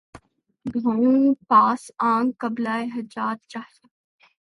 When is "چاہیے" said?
3.47-3.85